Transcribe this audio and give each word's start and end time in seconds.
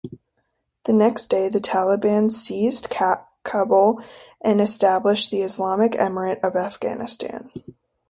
The 0.85 0.93
next 0.93 1.27
day 1.27 1.47
the 1.47 1.59
Taliban 1.59 2.31
seized 2.31 2.89
Kabul 2.89 4.01
and 4.43 4.59
established 4.59 5.29
the 5.29 5.41
Islamic 5.43 5.91
Emirate 5.91 6.39
of 6.43 6.55
Afghanistan. 6.55 7.51